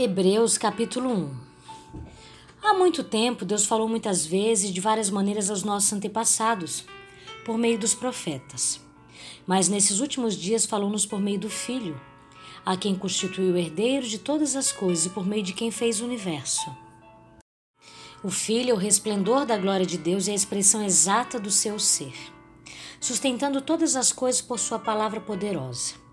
[0.00, 1.36] Hebreus capítulo 1
[2.62, 6.84] Há muito tempo, Deus falou muitas vezes de várias maneiras aos nossos antepassados,
[7.44, 8.80] por meio dos profetas.
[9.44, 12.00] Mas nesses últimos dias falou-nos por meio do Filho,
[12.64, 16.00] a quem constituiu o herdeiro de todas as coisas e por meio de quem fez
[16.00, 16.70] o universo.
[18.22, 21.76] O Filho é o resplendor da glória de Deus e a expressão exata do seu
[21.76, 22.14] ser,
[23.00, 26.07] sustentando todas as coisas por sua palavra poderosa.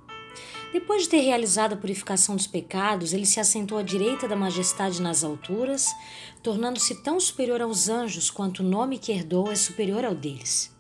[0.76, 5.02] Depois de ter realizado a purificação dos pecados, ele se assentou à direita da majestade
[5.02, 5.96] nas alturas,
[6.44, 10.76] tornando-se tão superior aos anjos quanto o nome que herdou é superior ao deles.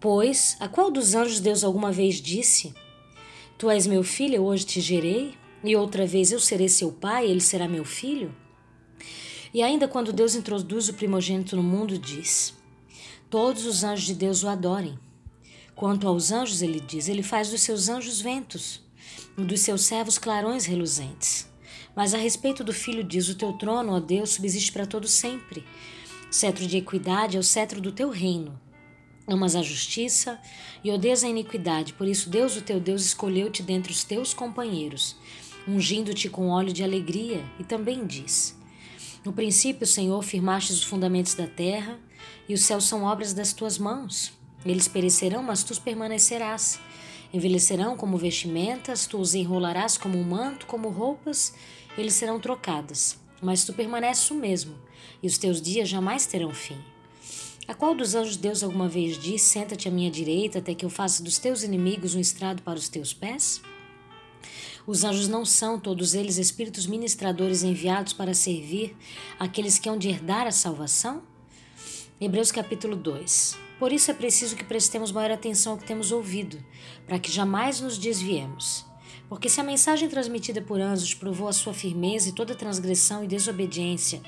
[0.00, 2.74] Pois, a qual dos anjos Deus alguma vez disse:
[3.56, 7.30] Tu és meu filho, eu hoje te gerei, e outra vez eu serei seu pai,
[7.30, 8.34] ele será meu filho?
[9.54, 12.56] E ainda quando Deus introduz o primogênito no mundo, diz:
[13.30, 14.98] Todos os anjos de Deus o adorem.
[15.80, 18.82] Quanto aos anjos, ele diz: Ele faz dos seus anjos ventos,
[19.38, 21.48] e dos seus servos clarões reluzentes.
[21.96, 25.64] Mas a respeito do filho, diz: O teu trono, ó Deus, subsiste para todo sempre.
[26.30, 28.60] Cetro de equidade é o cetro do teu reino.
[29.26, 30.38] Amas a justiça
[30.84, 35.16] e odeias a iniquidade, por isso Deus, o teu Deus, escolheu-te dentre os teus companheiros,
[35.66, 38.54] ungindo-te com óleo de alegria, e também diz:
[39.24, 41.98] No princípio, Senhor, firmastes os fundamentos da terra,
[42.46, 44.38] e os céus são obras das tuas mãos.
[44.64, 46.78] Eles perecerão, mas tu permanecerás.
[47.32, 51.54] Envelhecerão como vestimentas, tu os enrolarás como um manto, como roupas,
[51.96, 53.18] eles serão trocadas.
[53.40, 54.74] Mas tu permaneces o mesmo,
[55.22, 56.76] e os teus dias jamais terão fim.
[57.66, 60.90] A qual dos anjos Deus alguma vez disse: Senta-te à minha direita, até que eu
[60.90, 63.62] faça dos teus inimigos um estrado para os teus pés?
[64.86, 68.96] Os anjos não são, todos eles, espíritos ministradores enviados para servir
[69.38, 71.22] aqueles que hão de herdar a salvação?
[72.20, 76.62] Hebreus capítulo 2 por isso é preciso que prestemos maior atenção ao que temos ouvido,
[77.06, 78.84] para que jamais nos desviemos.
[79.26, 83.26] Porque se a mensagem transmitida por anjos provou a sua firmeza e toda transgressão e
[83.26, 84.20] desobediência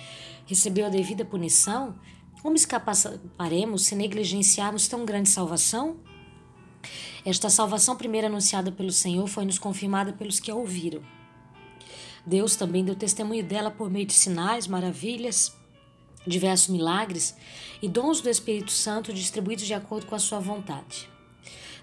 [0.46, 1.94] recebeu a devida punição,
[2.40, 5.98] como escaparemos se negligenciarmos tão grande salvação?
[7.26, 11.02] Esta salvação primeira anunciada pelo Senhor foi nos confirmada pelos que a ouviram.
[12.24, 15.52] Deus também deu testemunho dela por meio de sinais, maravilhas,
[16.26, 17.36] diversos milagres
[17.80, 21.08] e dons do Espírito Santo distribuídos de acordo com a sua vontade.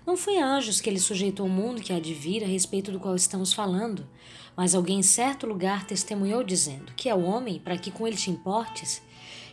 [0.06, 3.00] Não foi anjos que ele sujeitou o mundo que há de vir, a respeito do
[3.00, 4.08] qual estamos falando,
[4.56, 8.16] mas alguém em certo lugar testemunhou, dizendo: Que é o homem, para que com ele
[8.16, 9.02] te importes,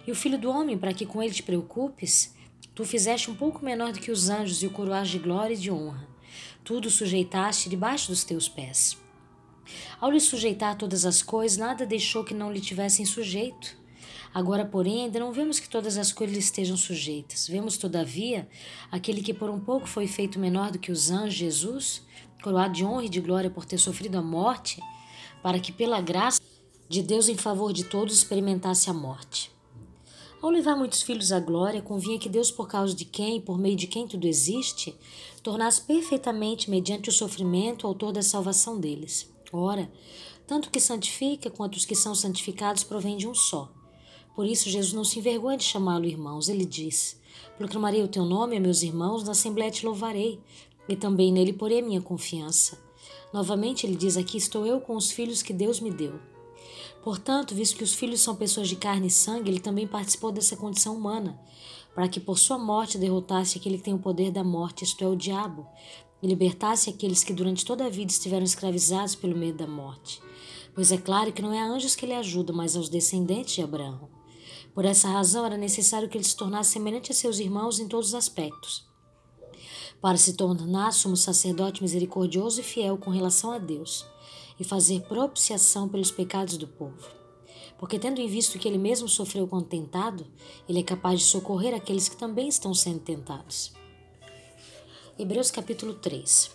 [0.06, 2.34] e o filho do homem, para que com ele te preocupes?
[2.74, 5.58] Tu fizeste um pouco menor do que os anjos e o coroaste de glória e
[5.58, 6.06] de honra.
[6.62, 8.96] Tudo sujeitaste debaixo dos teus pés.
[10.00, 13.76] Ao lhe sujeitar todas as coisas, nada deixou que não lhe tivessem sujeito.
[14.36, 17.48] Agora, porém, ainda não vemos que todas as coisas estejam sujeitas.
[17.48, 18.46] Vemos, todavia,
[18.92, 22.02] aquele que por um pouco foi feito menor do que os anjos, Jesus,
[22.42, 24.78] coroado de honra e de glória por ter sofrido a morte,
[25.42, 26.38] para que, pela graça
[26.86, 29.50] de Deus em favor de todos, experimentasse a morte.
[30.42, 33.58] Ao levar muitos filhos à glória, convinha que Deus, por causa de quem e por
[33.58, 34.94] meio de quem tudo existe,
[35.42, 39.32] tornasse perfeitamente, mediante o sofrimento, o autor da salvação deles.
[39.50, 39.90] Ora,
[40.46, 43.72] tanto o que santifica quanto os que são santificados provém de um só.
[44.36, 46.50] Por isso, Jesus não se envergonha de chamá-lo irmãos.
[46.50, 47.18] Ele diz:
[47.56, 50.38] Proclamarei o teu nome a meus irmãos, na assembléia te louvarei,
[50.86, 52.78] e também nele porei minha confiança.
[53.32, 56.20] Novamente, ele diz: Aqui estou eu com os filhos que Deus me deu.
[57.02, 60.56] Portanto, visto que os filhos são pessoas de carne e sangue, ele também participou dessa
[60.56, 61.40] condição humana,
[61.94, 65.08] para que por sua morte derrotasse aquele que tem o poder da morte, isto é,
[65.08, 65.66] o diabo,
[66.22, 70.20] e libertasse aqueles que durante toda a vida estiveram escravizados pelo medo da morte.
[70.74, 73.62] Pois é claro que não é a anjos que ele ajuda, mas aos descendentes de
[73.62, 74.15] Abraão.
[74.76, 78.08] Por essa razão, era necessário que ele se tornasse semelhante a seus irmãos em todos
[78.08, 78.86] os aspectos.
[80.02, 84.04] Para se tornar sumo sacerdote misericordioso e fiel com relação a Deus,
[84.60, 87.08] e fazer propiciação pelos pecados do povo.
[87.78, 90.26] Porque, tendo em vista que ele mesmo sofreu quando tentado,
[90.68, 93.72] ele é capaz de socorrer aqueles que também estão sendo tentados.
[95.18, 96.50] Hebreus capítulo 3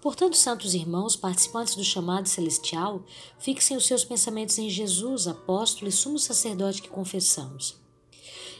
[0.00, 3.02] Portanto, santos irmãos, participantes do chamado celestial,
[3.38, 7.76] fixem os seus pensamentos em Jesus, apóstolo e sumo sacerdote que confessamos.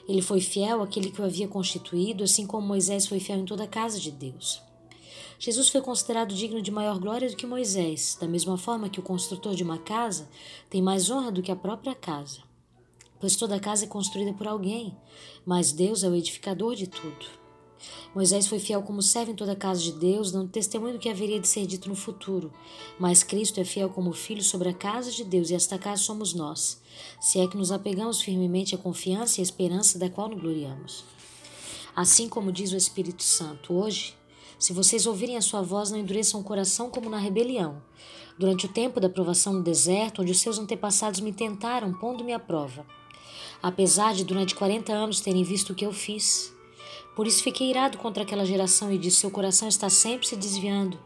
[0.09, 3.65] Ele foi fiel àquele que o havia constituído, assim como Moisés foi fiel em toda
[3.65, 4.63] a casa de Deus.
[5.39, 9.03] Jesus foi considerado digno de maior glória do que Moisés, da mesma forma que o
[9.03, 10.29] construtor de uma casa
[10.71, 12.41] tem mais honra do que a própria casa.
[13.21, 14.97] Pois toda casa é construída por alguém,
[15.45, 17.46] mas Deus é o edificador de tudo.
[18.15, 21.09] Moisés foi fiel como servo em toda a casa de Deus, dando testemunho do que
[21.09, 22.53] haveria de ser dito no futuro.
[22.99, 26.35] Mas Cristo é fiel como filho sobre a casa de Deus, e esta casa somos
[26.35, 26.81] nós,
[27.21, 31.05] se é que nos apegamos firmemente à confiança e à esperança da qual nos gloriamos.
[31.95, 34.15] Assim como diz o Espírito Santo, hoje,
[34.59, 37.83] se vocês ouvirem a sua voz, não endureçam o coração como na rebelião,
[38.39, 42.39] durante o tempo da provação no deserto, onde os seus antepassados me tentaram, pondo-me à
[42.39, 42.87] prova.
[43.63, 46.55] Apesar de durante quarenta anos terem visto o que eu fiz.
[47.17, 50.99] Por isso fiquei irado contra aquela geração e disse: Seu coração está sempre se desviando,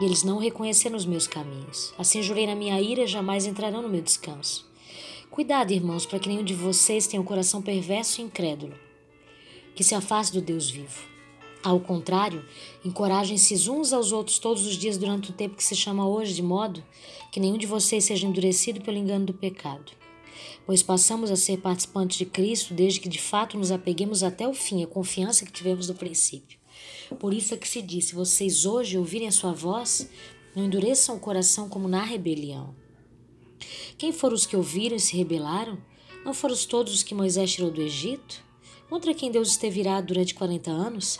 [0.00, 1.92] e eles não reconheceram os meus caminhos.
[1.98, 4.64] Assim jurei na minha ira, jamais entrarão no meu descanso.
[5.28, 8.74] Cuidado, irmãos, para que nenhum de vocês tenha um coração perverso e incrédulo,
[9.74, 11.02] que se afaste do Deus vivo.
[11.60, 12.44] Ao contrário,
[12.84, 16.42] encorajem-se uns aos outros todos os dias durante o tempo que se chama hoje, de
[16.42, 16.84] modo
[17.32, 19.90] que nenhum de vocês seja endurecido pelo engano do pecado.
[20.68, 24.52] Pois passamos a ser participantes de Cristo desde que de fato nos apeguemos até o
[24.52, 26.58] fim, a confiança que tivemos no princípio.
[27.18, 30.10] Por isso é que se diz: se vocês hoje ouvirem a sua voz,
[30.54, 32.76] não endureçam o coração como na rebelião.
[33.96, 35.78] Quem foram os que ouviram e se rebelaram?
[36.22, 38.44] Não foram todos os que Moisés tirou do Egito?
[38.90, 41.18] Contra quem Deus esteve irado durante quarenta anos?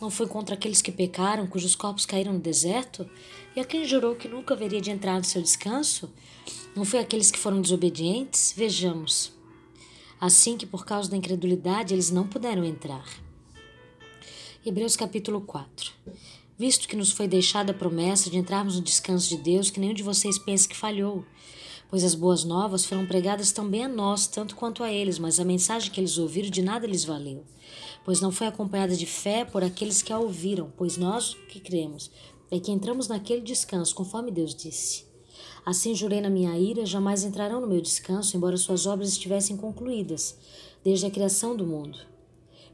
[0.00, 3.04] Não foi contra aqueles que pecaram, cujos corpos caíram no deserto?
[3.56, 6.08] E a quem jurou que nunca haveria de entrar no seu descanso?
[6.76, 8.52] Não foi aqueles que foram desobedientes?
[8.54, 9.32] Vejamos.
[10.20, 13.04] Assim que por causa da incredulidade eles não puderam entrar.
[14.64, 15.92] Hebreus capítulo 4.
[16.58, 19.94] Visto que nos foi deixada a promessa de entrarmos no descanso de Deus, que nenhum
[19.94, 21.24] de vocês pense que falhou,
[21.88, 25.44] pois as boas novas foram pregadas também a nós, tanto quanto a eles, mas a
[25.44, 27.44] mensagem que eles ouviram de nada lhes valeu
[28.06, 32.08] pois não foi acompanhada de fé por aqueles que a ouviram, pois nós que cremos
[32.52, 35.04] é que entramos naquele descanso, conforme Deus disse.
[35.66, 40.36] Assim jurei na minha ira, jamais entrarão no meu descanso, embora suas obras estivessem concluídas,
[40.84, 41.98] desde a criação do mundo.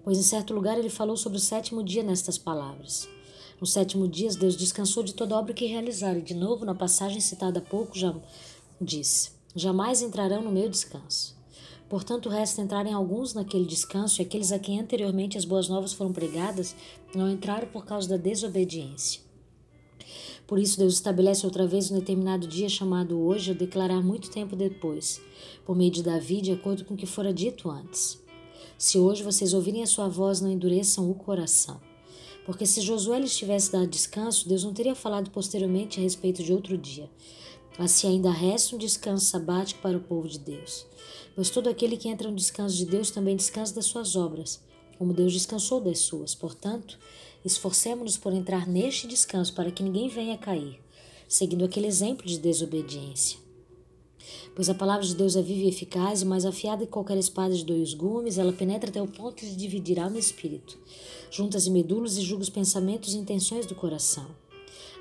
[0.05, 3.09] Pois em certo lugar ele falou sobre o sétimo dia nestas palavras.
[3.59, 7.19] No sétimo dia, Deus descansou de toda obra que realizara, e de novo, na passagem
[7.19, 8.15] citada há pouco, já
[8.79, 11.35] diz: Jamais entrarão no meu descanso.
[11.89, 16.13] Portanto, resta entrarem alguns naquele descanso, e aqueles a quem anteriormente as boas novas foram
[16.13, 16.77] pregadas
[17.15, 19.32] não entraram por causa da desobediência.
[20.53, 24.55] Por isso, Deus estabelece outra vez um determinado dia chamado hoje, a declarar muito tempo
[24.55, 25.19] depois,
[25.65, 28.23] por meio de Davi, de acordo com o que fora dito antes.
[28.77, 31.81] Se hoje vocês ouvirem a sua voz, não endureçam o coração.
[32.45, 36.53] Porque se Josué lhes tivesse dado descanso, Deus não teria falado posteriormente a respeito de
[36.53, 37.09] outro dia.
[37.79, 40.85] Assim ainda resta um descanso sabático para o povo de Deus.
[41.35, 44.61] Pois todo aquele que entra no descanso de Deus também descansa das suas obras,
[44.99, 46.35] como Deus descansou das suas.
[46.35, 46.99] Portanto,
[47.45, 50.81] esforcemos-nos por entrar neste descanso para que ninguém venha cair,
[51.29, 53.39] seguindo aquele exemplo de desobediência.
[54.55, 57.55] Pois a palavra de Deus é viva e eficaz, e mais afiada que qualquer espada
[57.55, 60.79] de dois gumes, ela penetra até o ponto de dividir alma e espírito,
[61.31, 64.27] juntas e medulas e julga os pensamentos e intenções do coração.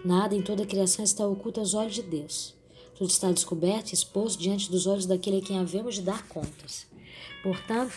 [0.04, 2.56] Nada em toda a criação está oculto aos olhos de Deus.
[2.96, 6.88] Tudo está descoberto e exposto diante dos olhos daquele a quem havemos de dar contas.
[7.44, 7.94] Portanto,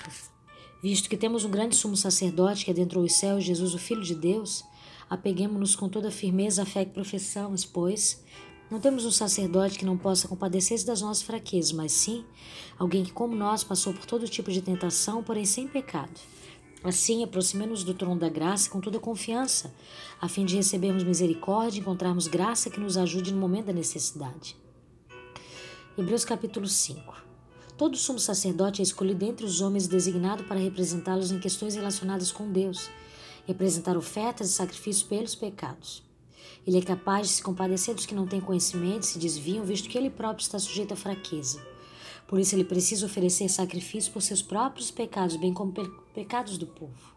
[0.85, 4.15] visto que temos um grande sumo sacerdote que adentrou os céus, Jesus, o Filho de
[4.15, 4.63] Deus,
[5.09, 8.23] apeguemos-nos com toda firmeza à fé que professamos, pois
[8.71, 12.23] não temos um sacerdote que não possa compadecer-se das nossas fraquezas, mas sim
[12.79, 16.21] alguém que, como nós, passou por todo tipo de tentação, porém sem pecado.
[16.83, 19.75] Assim, aproximemos-nos do trono da graça com toda confiança,
[20.21, 24.55] a fim de recebermos misericórdia e encontrarmos graça que nos ajude no momento da necessidade.
[25.97, 27.24] Hebreus capítulo 5.
[27.77, 32.51] Todo sumo sacerdote é escolhido entre os homens designado para representá-los em questões relacionadas com
[32.51, 32.89] Deus
[33.53, 36.03] apresentar ofertas e sacrifícios pelos pecados.
[36.67, 39.89] Ele é capaz de se compadecer dos que não têm conhecimento e se desviam, visto
[39.89, 41.63] que ele próprio está sujeito à fraqueza.
[42.27, 45.75] Por isso ele precisa oferecer sacrifício por seus próprios pecados, bem como
[46.15, 47.15] pecados do povo.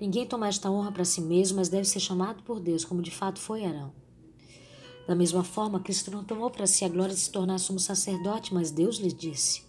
[0.00, 3.10] Ninguém toma esta honra para si mesmo, mas deve ser chamado por Deus, como de
[3.10, 3.92] fato foi Arão.
[5.08, 8.52] Da mesma forma, Cristo não tomou para si a glória de se tornar sumo sacerdote,
[8.52, 9.62] mas Deus lhe disse: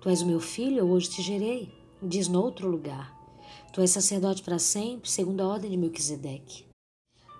[0.00, 1.70] Tu és o meu filho, eu hoje te gerei.
[2.02, 3.14] Diz no outro lugar:
[3.70, 6.64] Tu és sacerdote para sempre, segundo a ordem de Melquisedeque.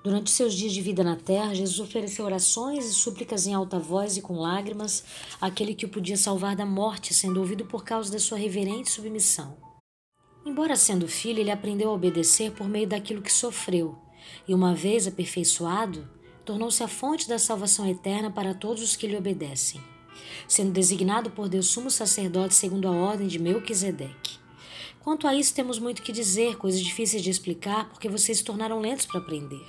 [0.05, 4.19] Durante seus dias de vida na terra, Jesus ofereceu orações e súplicas em alta voz
[4.19, 5.03] e com lágrimas
[5.41, 9.57] àquele que o podia salvar da morte, sendo ouvido por causa da sua reverente submissão.
[10.45, 13.97] Embora sendo filho, ele aprendeu a obedecer por meio daquilo que sofreu,
[14.47, 16.18] e uma vez aperfeiçoado,
[16.49, 19.83] tornou-se a fonte da salvação eterna para todos os que lhe obedecem,
[20.49, 24.39] sendo designado por Deus sumo sacerdote segundo a ordem de Melquisedeque.
[25.01, 28.81] Quanto a isso, temos muito que dizer, coisas difíceis de explicar, porque vocês se tornaram
[28.81, 29.67] lentos para aprender.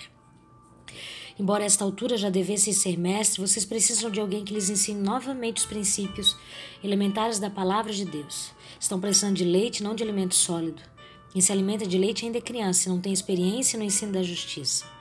[1.37, 5.01] Embora a esta altura já devessem ser mestres, vocês precisam de alguém que lhes ensine
[5.01, 6.37] novamente os princípios
[6.81, 8.53] elementares da palavra de Deus.
[8.79, 10.81] Estão precisando de leite, não de alimento sólido.
[11.33, 14.23] Quem se alimenta de leite ainda é criança e não tem experiência no ensino da
[14.23, 14.97] justiça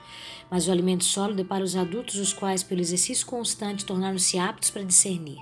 [0.49, 4.69] mas o alimento sólido é para os adultos, os quais, pelo exercício constante, tornaram-se aptos
[4.69, 5.41] para discernir,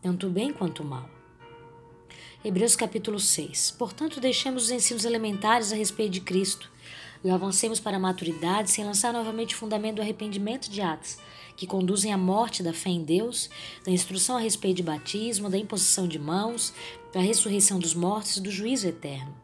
[0.00, 1.08] tanto o bem quanto o mal.
[2.42, 3.72] Hebreus capítulo 6.
[3.72, 6.70] Portanto, deixemos os ensinos elementares a respeito de Cristo
[7.22, 11.18] e avancemos para a maturidade sem lançar novamente o fundamento do arrependimento de Atos,
[11.54, 13.50] que conduzem à morte da fé em Deus,
[13.84, 16.72] da instrução a respeito de batismo, da imposição de mãos,
[17.12, 19.36] da ressurreição dos mortos e do juízo eterno.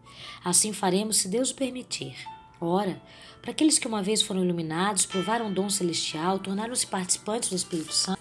[0.42, 2.16] Assim faremos, se Deus o permitir.
[2.58, 2.98] Ora,
[3.46, 7.92] para aqueles que uma vez foram iluminados, provaram o dom celestial, tornaram-se participantes do Espírito
[7.92, 8.20] Santo,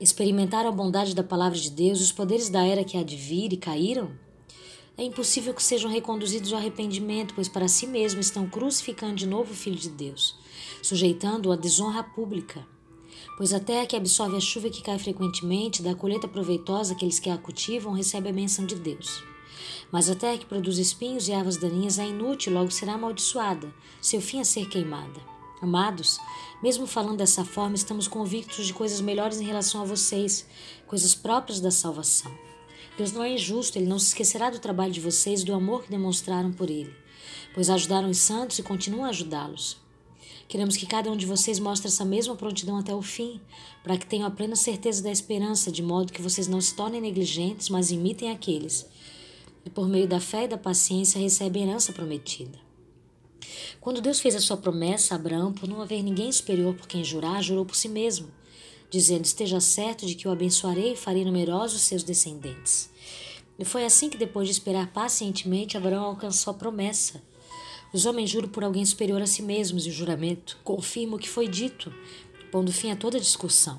[0.00, 3.16] experimentaram a bondade da palavra de Deus e os poderes da era que há de
[3.16, 4.12] vir e caíram,
[4.96, 9.52] é impossível que sejam reconduzidos ao arrependimento, pois para si mesmos estão crucificando de novo
[9.52, 10.34] o Filho de Deus,
[10.82, 12.66] sujeitando-o à desonra pública.
[13.36, 17.28] Pois a terra que absorve a chuva que cai frequentemente, da colheita proveitosa aqueles que
[17.28, 19.22] a cultivam, recebe a benção de Deus.
[19.90, 24.20] Mas a terra que produz espinhos e ervas daninhas é inútil, logo será amaldiçoada, seu
[24.20, 25.20] fim é ser queimada.
[25.60, 26.18] Amados,
[26.62, 30.46] mesmo falando dessa forma, estamos convictos de coisas melhores em relação a vocês,
[30.86, 32.30] coisas próprias da salvação.
[32.96, 35.84] Deus não é injusto, ele não se esquecerá do trabalho de vocês e do amor
[35.84, 36.94] que demonstraram por ele,
[37.54, 39.78] pois ajudaram os santos e continuam a ajudá-los.
[40.48, 43.40] Queremos que cada um de vocês mostre essa mesma prontidão até o fim,
[43.82, 47.00] para que tenham a plena certeza da esperança, de modo que vocês não se tornem
[47.00, 48.86] negligentes, mas imitem aqueles
[49.66, 52.58] e, por meio da fé e da paciência, recebem a herança prometida.
[53.80, 57.04] Quando Deus fez a sua promessa a Abraão, por não haver ninguém superior por quem
[57.04, 58.28] jurar, jurou por si mesmo
[58.90, 62.90] dizendo: Esteja certo de que o abençoarei e farei numerosos seus descendentes.
[63.58, 67.22] E foi assim que, depois de esperar pacientemente, Abraão alcançou a promessa.
[67.92, 71.28] Os homens juram por alguém superior a si mesmos, e o juramento confirma o que
[71.28, 71.92] foi dito,
[72.50, 73.78] pondo fim a toda discussão.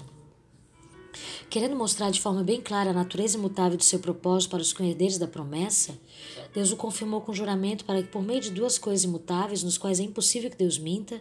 [1.57, 5.17] Querendo mostrar de forma bem clara a natureza imutável de seu propósito para os herdeiros
[5.17, 5.97] da promessa,
[6.53, 9.99] Deus o confirmou com juramento para que, por meio de duas coisas imutáveis, nos quais
[9.99, 11.19] é impossível que Deus minta,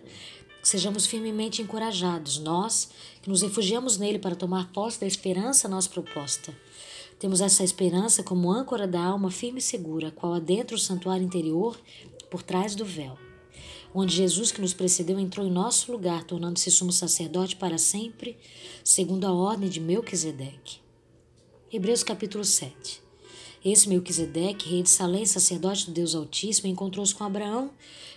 [0.62, 2.90] sejamos firmemente encorajados, nós
[3.22, 6.54] que nos refugiamos nele para tomar posse da esperança nossa proposta.
[7.18, 11.80] Temos essa esperança como âncora da alma firme e segura, qual adentra o santuário interior
[12.30, 13.16] por trás do véu,
[13.94, 18.36] onde Jesus que nos precedeu entrou em nosso lugar, tornando-se sumo sacerdote para sempre,
[18.84, 20.78] segundo a ordem de Melquisedeque.
[21.72, 23.06] Hebreus capítulo 7
[23.64, 27.72] esse Melquisedeque, rei de Salém, sacerdote do Deus Altíssimo, encontrou-se com Abraão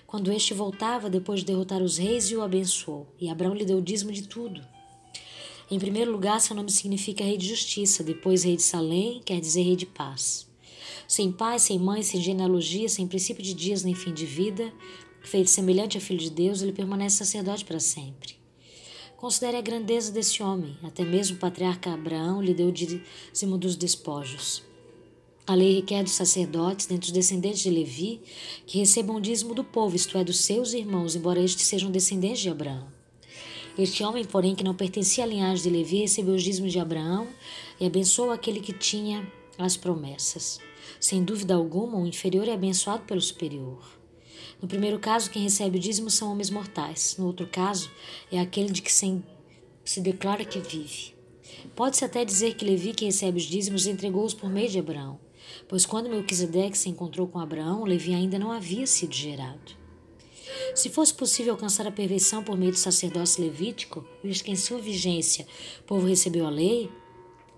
[0.06, 3.08] quando este voltava depois de derrotar os reis e o abençoou.
[3.20, 4.62] E Abraão lhe deu o dízimo de tudo.
[5.72, 9.64] Em primeiro lugar, seu nome significa rei de justiça, depois rei de Salém, quer dizer
[9.64, 10.48] rei de paz.
[11.08, 14.72] Sem pai, sem mãe, sem genealogia, sem princípio de dias nem fim de vida,
[15.30, 18.36] feito semelhante a filho de Deus, ele permanece sacerdote para sempre.
[19.16, 23.76] Considere a grandeza desse homem, até mesmo o patriarca Abraão lhe deu o dízimo dos
[23.76, 24.64] despojos.
[25.46, 28.22] A lei requer dos sacerdotes, dentre os descendentes de Levi,
[28.66, 32.40] que recebam o dízimo do povo, isto é, dos seus irmãos, embora estes sejam descendentes
[32.40, 32.88] de Abraão.
[33.78, 37.28] Este homem, porém, que não pertencia à linhagem de Levi, recebeu os dízimos de Abraão
[37.80, 40.60] e abençoou aquele que tinha as promessas.
[41.00, 43.99] Sem dúvida alguma, o inferior é abençoado pelo superior.
[44.62, 47.16] No primeiro caso, quem recebe o dízimo são homens mortais.
[47.18, 47.90] No outro caso,
[48.32, 51.16] é aquele de que se declara que vive.
[51.76, 55.20] Pode-se até dizer que Levi, que recebe os dízimos, entregou-os por meio de Abraão
[55.68, 59.78] pois quando Melquisedeque se encontrou com Abraão, Levi ainda não havia sido gerado.
[60.76, 64.80] Se fosse possível alcançar a perfeição por meio do sacerdócio levítico, visto que em sua
[64.80, 65.46] vigência
[65.80, 66.90] o povo recebeu a lei,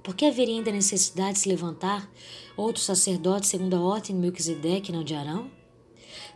[0.03, 2.09] por que haveria ainda necessidade de se levantar
[2.57, 5.49] outro sacerdote segundo a ordem de Melquisedeque não de Arão?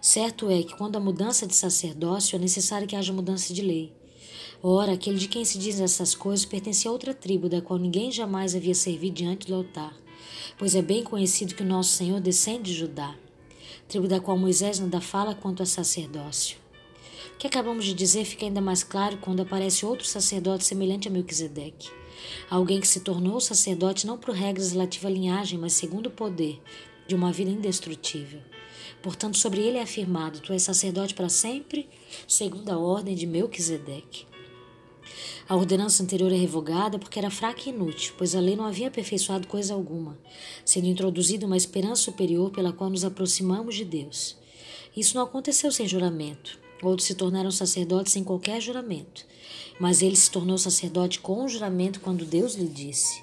[0.06, 3.92] Certo é que quando há mudança de sacerdócio é necessário que haja mudança de lei.
[4.62, 8.12] Ora, aquele de quem se diz essas coisas pertencia a outra tribo, da qual ninguém
[8.12, 9.96] jamais havia servido diante do altar
[10.58, 13.16] pois é bem conhecido que o nosso Senhor descende de Judá,
[13.88, 16.58] tribo da qual Moisés nada fala quanto a sacerdócio.
[17.34, 21.12] O que acabamos de dizer fica ainda mais claro quando aparece outro sacerdote semelhante a
[21.12, 21.90] Melquisedeque.
[22.50, 26.62] Alguém que se tornou sacerdote não por regras relativas à linhagem, mas segundo o poder
[27.08, 28.40] de uma vida indestrutível.
[29.06, 31.88] Portanto, sobre ele é afirmado: Tu és sacerdote para sempre,
[32.28, 34.26] segundo a ordem de Melquisedeque.
[35.48, 38.88] A ordenança anterior é revogada porque era fraca e inútil, pois a lei não havia
[38.88, 40.18] aperfeiçoado coisa alguma,
[40.66, 44.38] sendo introduzida uma esperança superior pela qual nos aproximamos de Deus.
[44.98, 46.58] Isso não aconteceu sem juramento.
[46.82, 49.24] Outros se tornaram sacerdotes sem qualquer juramento.
[49.80, 53.22] Mas ele se tornou sacerdote com juramento quando Deus lhe disse: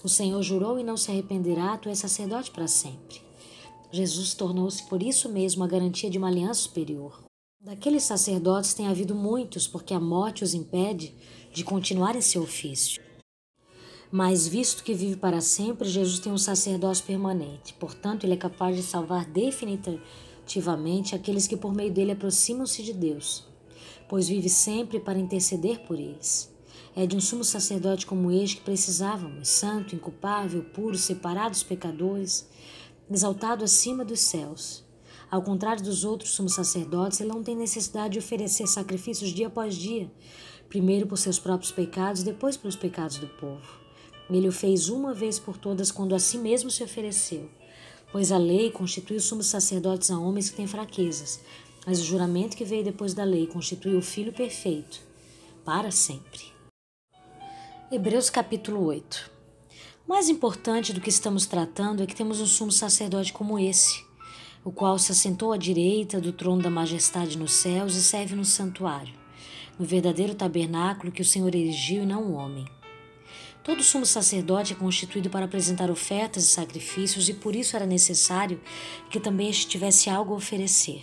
[0.00, 3.23] O Senhor jurou e não se arrependerá, tu és sacerdote para sempre.
[3.94, 7.22] Jesus tornou-se por isso mesmo a garantia de uma aliança superior.
[7.60, 11.14] Daqueles sacerdotes tem havido muitos, porque a morte os impede
[11.52, 13.00] de continuar em seu ofício.
[14.10, 17.72] Mas, visto que vive para sempre, Jesus tem um sacerdócio permanente.
[17.74, 23.44] Portanto, ele é capaz de salvar definitivamente aqueles que por meio dele aproximam-se de Deus,
[24.08, 26.52] pois vive sempre para interceder por eles.
[26.96, 32.48] É de um sumo sacerdote como este que precisávamos, santo, inculpável, puro, separado dos pecadores,
[33.10, 34.84] exaltado acima dos céus
[35.34, 39.74] ao contrário dos outros sumos sacerdotes, ele não tem necessidade de oferecer sacrifícios dia após
[39.74, 40.08] dia,
[40.68, 43.80] primeiro por seus próprios pecados, depois pelos pecados do povo.
[44.30, 47.50] Ele o fez uma vez por todas quando a si mesmo se ofereceu,
[48.12, 51.40] pois a lei constitui os sumos sacerdotes a homens que têm fraquezas,
[51.84, 55.00] mas o juramento que veio depois da lei constitui o Filho perfeito,
[55.64, 56.44] para sempre.
[57.90, 59.33] Hebreus capítulo 8
[60.06, 64.04] Mais importante do que estamos tratando é que temos um sumo sacerdote como esse,
[64.62, 68.44] o qual se assentou à direita do trono da majestade nos céus e serve no
[68.44, 69.14] santuário,
[69.78, 72.66] no verdadeiro tabernáculo que o Senhor erigiu e não o homem.
[73.62, 78.60] Todo sumo sacerdote é constituído para apresentar ofertas e sacrifícios, e por isso era necessário
[79.08, 81.02] que também este tivesse algo a oferecer.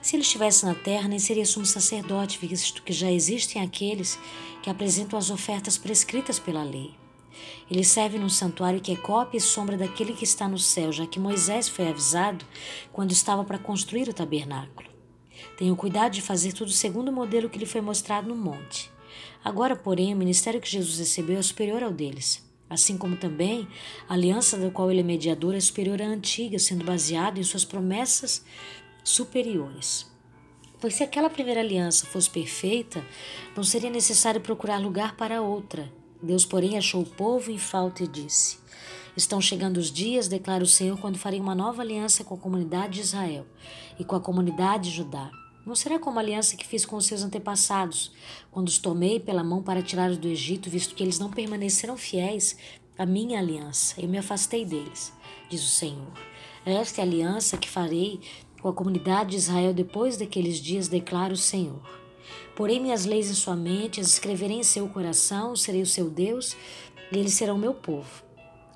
[0.00, 4.18] Se ele estivesse na terra, nem seria sumo sacerdote, visto que já existem aqueles
[4.62, 6.94] que apresentam as ofertas prescritas pela lei.
[7.70, 11.06] Ele serve num santuário que é cópia e sombra daquele que está no céu, já
[11.06, 12.44] que Moisés foi avisado
[12.92, 14.88] quando estava para construir o tabernáculo.
[15.56, 18.90] Tenha cuidado de fazer tudo segundo o modelo que lhe foi mostrado no monte.
[19.44, 22.46] Agora, porém, o ministério que Jesus recebeu é superior ao deles.
[22.70, 23.66] Assim como também
[24.08, 27.64] a aliança da qual ele é mediador é superior à antiga, sendo baseado em suas
[27.64, 28.44] promessas
[29.02, 30.06] superiores.
[30.80, 33.04] Pois se aquela primeira aliança fosse perfeita,
[33.56, 35.90] não seria necessário procurar lugar para outra.
[36.22, 38.58] Deus, porém, achou o povo em falta e disse:
[39.16, 42.94] Estão chegando os dias, declara o Senhor, quando farei uma nova aliança com a comunidade
[42.94, 43.46] de Israel
[43.98, 45.30] e com a comunidade de Judá.
[45.64, 48.10] Não será como a aliança que fiz com os seus antepassados,
[48.50, 52.56] quando os tomei pela mão para tirá-los do Egito, visto que eles não permaneceram fiéis
[52.96, 53.94] à minha aliança.
[54.00, 55.12] Eu me afastei deles,
[55.50, 56.12] diz o Senhor.
[56.64, 58.20] Esta é a aliança que farei
[58.60, 61.80] com a comunidade de Israel depois daqueles dias, declara o Senhor.
[62.54, 66.56] Porém, minhas leis em sua mente, as escreverei em seu coração, serei o seu Deus,
[67.12, 68.22] e eles serão meu povo.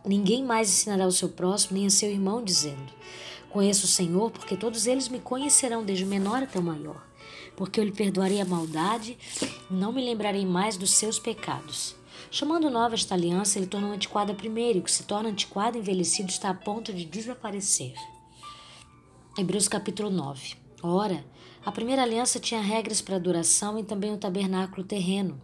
[0.05, 2.93] Ninguém mais ensinará ao seu próximo, nem a seu irmão, dizendo:
[3.51, 7.07] Conheço o Senhor, porque todos eles me conhecerão, desde o menor até o maior.
[7.57, 9.19] Porque eu lhe perdoarei a maldade,
[9.71, 11.95] não me lembrarei mais dos seus pecados.
[12.31, 16.31] Chamando nova esta aliança, ele tornou antiquada primeiro, e o que se torna antiquado envelhecido
[16.31, 17.95] está a ponto de desaparecer.
[19.37, 20.57] Hebreus capítulo 9.
[20.83, 21.25] Ora,
[21.65, 25.41] a primeira aliança tinha regras para adoração e também um tabernáculo terreno.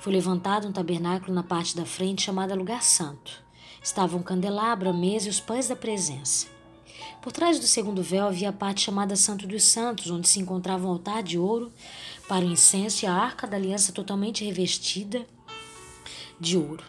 [0.00, 3.42] Foi levantado um tabernáculo na parte da frente chamada Lugar Santo.
[3.80, 6.48] Estava um candelabro, a mesa e os pães da presença.
[7.22, 10.86] Por trás do segundo véu havia a parte chamada Santo dos Santos, onde se encontrava
[10.86, 11.72] um altar de ouro
[12.28, 15.24] para o incenso e a arca da aliança totalmente revestida
[16.38, 16.84] de ouro.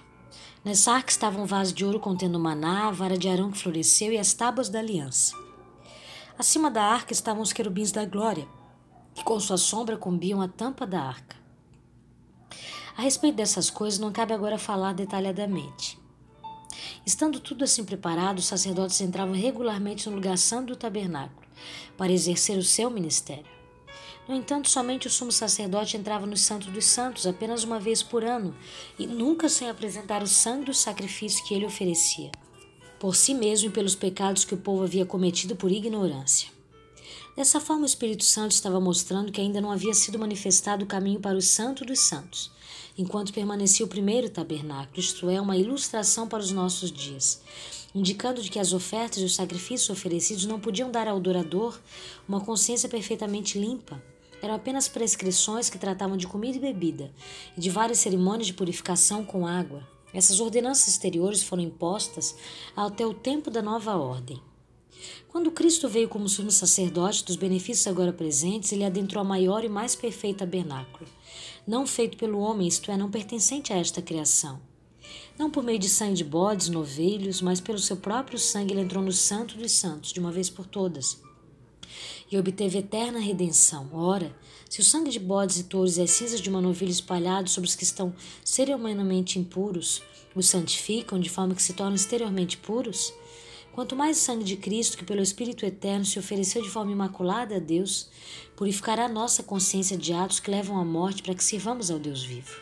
[0.66, 4.12] Nessa arca estava um vaso de ouro contendo maná, a vara de Arão que floresceu
[4.12, 5.49] e as tábuas da aliança.
[6.40, 8.48] Acima da arca estavam os querubins da glória,
[9.14, 11.36] que com sua sombra combiam a tampa da arca.
[12.96, 16.00] A respeito dessas coisas, não cabe agora falar detalhadamente.
[17.06, 21.46] Estando tudo assim preparado, os sacerdotes entravam regularmente no lugar santo do tabernáculo
[21.98, 23.52] para exercer o seu ministério.
[24.26, 28.24] No entanto, somente o sumo sacerdote entrava no Santo dos Santos apenas uma vez por
[28.24, 28.56] ano
[28.98, 32.32] e nunca sem apresentar o sangue do sacrifício que ele oferecia
[33.00, 36.50] por si mesmo e pelos pecados que o povo havia cometido por ignorância.
[37.36, 41.22] Dessa forma, o Espírito Santo estava mostrando que ainda não havia sido manifestado o caminho
[41.22, 42.52] para o Santo dos Santos,
[42.98, 47.42] enquanto permanecia o primeiro tabernáculo, isto é, uma ilustração para os nossos dias,
[47.96, 51.80] indicando de que as ofertas e os sacrifícios oferecidos não podiam dar ao adorador
[52.28, 54.04] uma consciência perfeitamente limpa.
[54.42, 57.10] Eram apenas prescrições que tratavam de comida e bebida,
[57.58, 62.36] e de várias cerimônias de purificação com água, essas ordenanças exteriores foram impostas
[62.76, 64.42] até o tempo da nova ordem.
[65.30, 69.70] Quando Cristo veio como sumo sacerdote dos benefícios agora presentes, ele adentrou a maior e
[69.70, 71.08] mais perfeito tabernáculo,
[71.68, 74.60] não feito pelo homem, isto é, não pertencente a esta criação.
[75.38, 79.04] Não por meio de sangue de bodes, novelhos, mas pelo seu próprio sangue ele entrou
[79.04, 81.22] no Santo dos Santos, de uma vez por todas,
[82.32, 83.90] e obteve eterna redenção.
[83.94, 84.36] Ora,
[84.70, 87.68] se o sangue de bodes e touros e as cinzas de uma novilha espalhados sobre
[87.68, 88.14] os que estão
[88.46, 90.02] cerimonialmente impuros
[90.36, 93.12] os santificam de forma que se tornam exteriormente puros,
[93.74, 97.56] quanto mais o sangue de Cristo, que pelo Espírito Eterno se ofereceu de forma imaculada
[97.56, 98.10] a Deus,
[98.56, 102.56] purificará nossa consciência de atos que levam à morte para que sirvamos ao Deus vivo.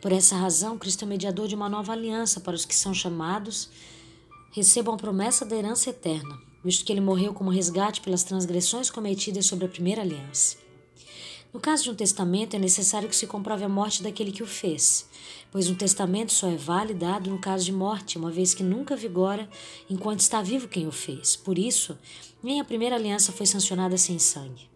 [0.00, 3.70] Por essa razão, Cristo é mediador de uma nova aliança para os que são chamados,
[4.50, 9.46] recebam a promessa da herança eterna, visto que ele morreu como resgate pelas transgressões cometidas
[9.46, 10.69] sobre a primeira aliança.
[11.52, 14.46] No caso de um testamento, é necessário que se comprove a morte daquele que o
[14.46, 15.08] fez,
[15.50, 19.48] pois um testamento só é validado no caso de morte, uma vez que nunca vigora
[19.88, 21.34] enquanto está vivo quem o fez.
[21.34, 21.98] Por isso,
[22.40, 24.70] nem a primeira aliança foi sancionada sem sangue.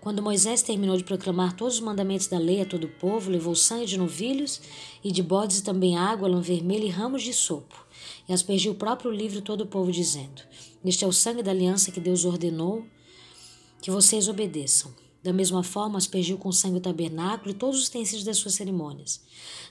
[0.00, 3.54] Quando Moisés terminou de proclamar todos os mandamentos da lei a todo o povo, levou
[3.54, 4.60] sangue de novilhos
[5.02, 7.86] e de bodes e também água, lã vermelha e ramos de sopo,
[8.28, 10.42] e aspergiu o próprio livro todo o povo, dizendo:
[10.84, 12.84] Este é o sangue da aliança que Deus ordenou
[13.80, 14.92] que vocês obedeçam.
[15.22, 19.20] Da mesma forma, aspergiu com sangue o tabernáculo e todos os utensílios das suas cerimônias.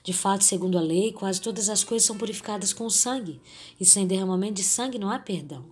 [0.04, 3.42] De fato, segundo a lei, quase todas as coisas são purificadas com sangue,
[3.80, 5.66] e sem derramamento de sangue não há perdão.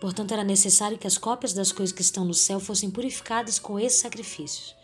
[0.00, 3.78] Portanto, era necessário que as cópias das coisas que estão no céu fossem purificadas com
[3.78, 4.74] esses sacrifícios,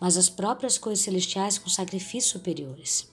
[0.00, 3.08] mas as próprias coisas celestiais com sacrifícios superiores.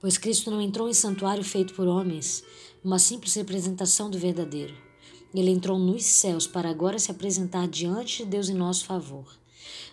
[0.00, 2.42] Pois Cristo não entrou em santuário feito por homens,
[2.82, 4.89] uma simples representação do verdadeiro.
[5.34, 9.40] Ele entrou nos céus para agora se apresentar diante de Deus em nosso favor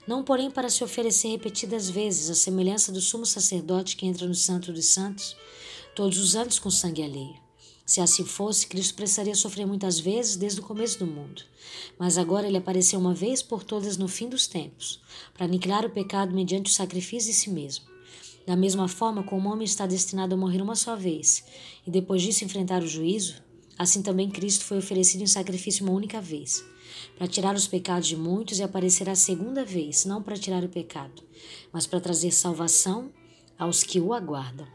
[0.07, 4.33] não porém para se oferecer repetidas vezes, à semelhança do sumo sacerdote que entra no
[4.33, 5.35] Santo dos Santos,
[5.93, 7.35] todos os anos com sangue alheio.
[7.85, 11.41] Se assim fosse, Cristo precisaria sofrer muitas vezes desde o começo do mundo.
[11.97, 15.01] Mas agora ele apareceu uma vez por todas no fim dos tempos,
[15.33, 17.85] para aniquilar o pecado mediante o sacrifício de si mesmo.
[18.45, 21.43] Da mesma forma como o homem está destinado a morrer uma só vez
[21.85, 23.41] e depois disso enfrentar o juízo,
[23.77, 26.63] assim também Cristo foi oferecido em sacrifício uma única vez
[27.17, 30.69] para tirar os pecados de muitos e aparecerá a segunda vez, não para tirar o
[30.69, 31.23] pecado,
[31.71, 33.11] mas para trazer salvação
[33.57, 34.67] aos que o aguardam.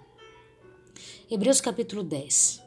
[1.30, 2.62] Hebreus capítulo 10.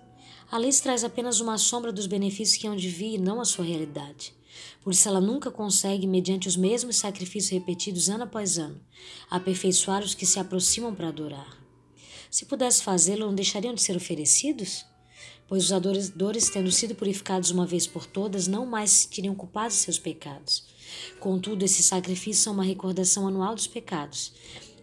[0.52, 3.46] A lei traz apenas uma sombra dos benefícios que hão de vir e não a
[3.46, 4.34] sua realidade.
[4.82, 8.80] Por isso ela nunca consegue, mediante os mesmos sacrifícios repetidos ano após ano,
[9.30, 11.58] aperfeiçoar os que se aproximam para adorar.
[12.30, 14.86] Se pudesse fazê-lo, não deixariam de ser oferecidos?
[15.48, 19.78] Pois os adoradores, tendo sido purificados uma vez por todas, não mais se sentiriam culpados
[19.78, 20.64] de seus pecados.
[21.20, 24.34] Contudo, esses sacrifícios são uma recordação anual dos pecados,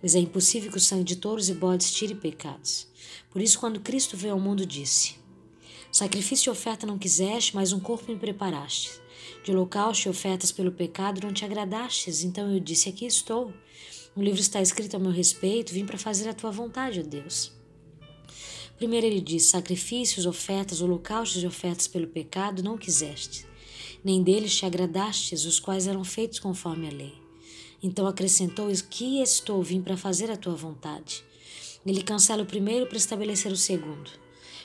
[0.00, 2.86] pois é impossível que o sangue de touros e bodes tire pecados.
[3.30, 5.14] Por isso, quando Cristo veio ao mundo, disse:
[5.90, 9.00] Sacrifício e oferta não quiseste, mas um corpo me preparaste.
[9.44, 13.52] De holocausto e ofertas pelo pecado não te agradastes, então eu disse: Aqui estou.
[14.16, 17.61] Um livro está escrito a meu respeito, vim para fazer a tua vontade, ó Deus.
[18.82, 23.46] Primeiro ele diz: Sacrifícios, ofertas, holocaustos e ofertas pelo pecado não quiseste,
[24.02, 27.14] nem deles te agradastes, os quais eram feitos conforme a lei.
[27.80, 31.22] Então acrescentou: Que estou, vim para fazer a tua vontade.
[31.86, 34.10] Ele cancela o primeiro para estabelecer o segundo.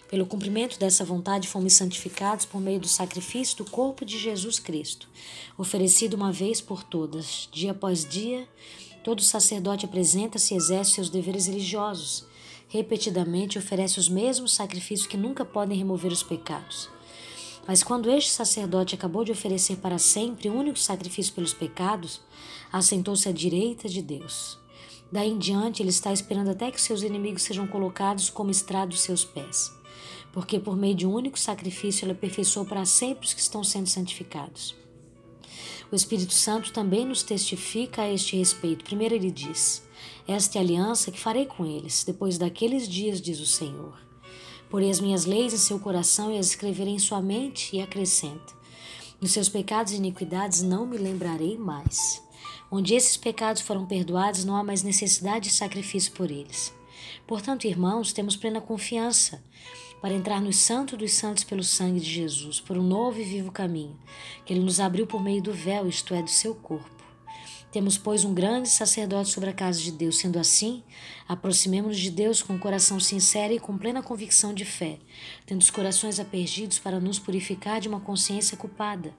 [0.10, 5.08] Pelo cumprimento dessa vontade, fomos santificados por meio do sacrifício do corpo de Jesus Cristo,
[5.56, 8.50] oferecido uma vez por todas, dia após dia.
[9.04, 12.26] Todo sacerdote apresenta-se e exerce seus deveres religiosos
[12.68, 16.90] repetidamente oferece os mesmos sacrifícios que nunca podem remover os pecados.
[17.68, 22.22] Mas quando este sacerdote acabou de oferecer para sempre o único sacrifício pelos pecados,
[22.72, 24.58] assentou-se à direita de Deus.
[25.12, 29.02] Daí em diante, ele está esperando até que seus inimigos sejam colocados como estrado dos
[29.02, 29.74] seus pés.
[30.32, 33.88] Porque por meio de um único sacrifício, ele aperfeiçoou para sempre os que estão sendo
[33.88, 34.76] santificados.
[35.92, 38.84] O Espírito Santo também nos testifica a este respeito.
[38.84, 39.87] Primeiro, ele diz:
[40.28, 43.98] esta é a aliança que farei com eles, depois daqueles dias, diz o Senhor.
[44.70, 48.54] Porei as minhas leis em seu coração e as escreverei em sua mente, e acrescenta:
[49.22, 52.22] Nos seus pecados e iniquidades não me lembrarei mais.
[52.70, 56.74] Onde esses pecados foram perdoados, não há mais necessidade de sacrifício por eles.
[57.26, 59.42] Portanto, irmãos, temos plena confiança
[60.02, 63.52] para entrar no Santo dos Santos pelo sangue de Jesus, por um novo e vivo
[63.52, 63.98] caminho,
[64.46, 66.97] que Ele nos abriu por meio do véu, isto é, do seu corpo.
[67.78, 70.18] Temos, pois, um grande sacerdote sobre a casa de Deus.
[70.18, 70.82] Sendo assim,
[71.28, 74.98] aproximemos-nos de Deus com um coração sincero e com plena convicção de fé,
[75.46, 79.14] tendo os corações apergidos para nos purificar de uma consciência culpada,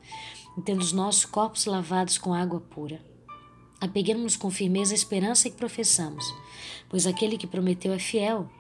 [0.57, 3.01] e tendo os nossos corpos lavados com água pura.
[3.81, 6.25] Apeguemos-nos com firmeza à esperança que professamos,
[6.88, 8.51] pois aquele que prometeu é fiel,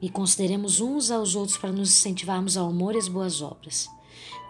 [0.00, 3.90] e consideremos uns aos outros para nos incentivarmos ao amor e às boas obras.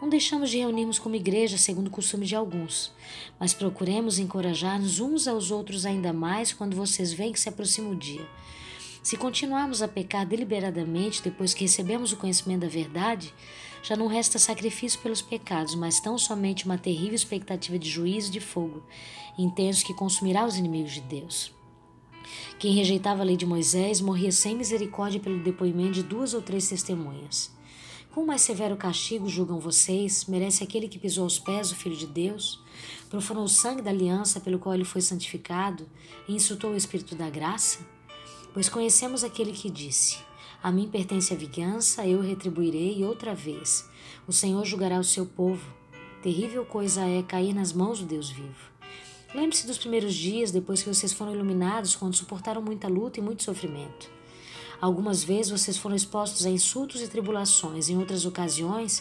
[0.02, 2.90] Não deixamos de reunirmos como igreja segundo o costume de alguns,
[3.38, 7.94] mas procuremos encorajar-nos uns aos outros ainda mais quando vocês veem que se aproxima o
[7.94, 8.26] dia.
[9.00, 13.32] Se continuarmos a pecar deliberadamente depois que recebemos o conhecimento da verdade,
[13.80, 18.40] já não resta sacrifício pelos pecados, mas tão somente uma terrível expectativa de juízo de
[18.40, 18.82] fogo
[19.38, 21.54] intenso que consumirá os inimigos de Deus.
[22.58, 26.68] Quem rejeitava a lei de Moisés morria sem misericórdia pelo depoimento de duas ou três
[26.68, 27.52] testemunhas.
[28.12, 30.26] Quão mais severo castigo julgam vocês?
[30.26, 32.60] Merece aquele que pisou aos pés o Filho de Deus,
[33.08, 35.88] profanou o sangue da aliança pelo qual ele foi santificado
[36.28, 37.78] e insultou o Espírito da graça?
[38.52, 40.18] Pois conhecemos aquele que disse:
[40.62, 43.88] A mim pertence a vingança, eu retribuirei outra vez.
[44.28, 45.74] O Senhor julgará o seu povo.
[46.20, 48.70] Terrível coisa é cair nas mãos do Deus vivo.
[49.34, 53.42] Lembre-se dos primeiros dias depois que vocês foram iluminados, quando suportaram muita luta e muito
[53.42, 54.10] sofrimento.
[54.82, 59.00] Algumas vezes vocês foram expostos a insultos e tribulações, em outras ocasiões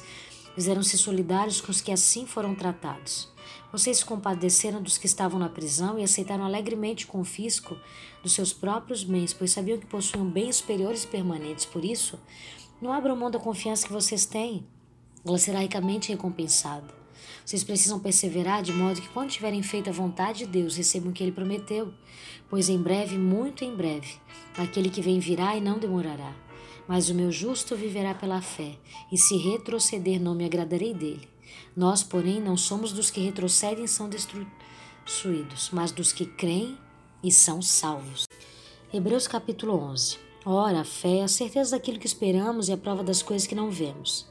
[0.54, 3.28] fizeram-se solidários com os que assim foram tratados.
[3.72, 7.76] Vocês se compadeceram dos que estavam na prisão e aceitaram alegremente o confisco
[8.22, 11.66] dos seus próprios bens, pois sabiam que possuíam bens superiores e permanentes.
[11.66, 12.20] Por isso,
[12.80, 14.64] não abram mão da confiança que vocês têm.
[15.26, 17.01] Ela será ricamente recompensada.
[17.46, 21.14] Vocês precisam perseverar de modo que, quando tiverem feito a vontade de Deus, recebam o
[21.14, 21.94] que ele prometeu.
[22.50, 24.16] Pois em breve, muito em breve,
[24.58, 26.34] aquele que vem virá e não demorará.
[26.88, 28.76] Mas o meu justo viverá pela fé,
[29.12, 31.28] e se retroceder, não me agradarei dele.
[31.76, 36.78] Nós, porém, não somos dos que retrocedem e são destruídos, mas dos que creem
[37.24, 38.26] e são salvos.
[38.94, 40.18] Hebreus capítulo 11.
[40.44, 43.56] Ora, a fé é a certeza daquilo que esperamos e a prova das coisas que
[43.56, 44.28] não vemos,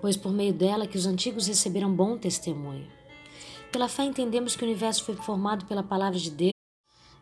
[0.00, 2.86] pois por meio dela que os antigos receberam bom testemunho.
[3.70, 6.52] Pela fé entendemos que o universo foi formado pela palavra de Deus,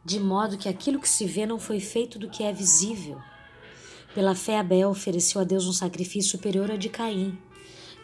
[0.04, 3.20] de modo que aquilo que se vê não foi feito do que é visível.
[4.14, 7.36] Pela fé Abel ofereceu a Deus um sacrifício superior ao de Caim.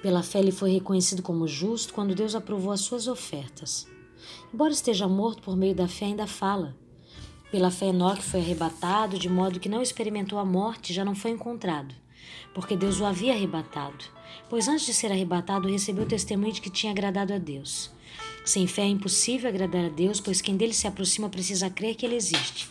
[0.02, 3.86] Pela fé ele foi reconhecido como justo quando Deus aprovou as suas ofertas.
[4.52, 6.76] Embora esteja morto por meio da fé, ainda fala.
[7.52, 11.14] Pela fé, Enoque foi arrebatado, de modo que não experimentou a morte e já não
[11.14, 11.94] foi encontrado,
[12.52, 14.04] porque Deus o havia arrebatado.
[14.48, 17.90] Pois antes de ser arrebatado, recebeu o testemunho de que tinha agradado a Deus.
[18.44, 22.04] Sem fé é impossível agradar a Deus, pois quem dele se aproxima precisa crer que
[22.04, 22.68] ele existe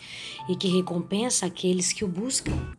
[0.49, 2.75] e que recompensa aqueles que o buscam.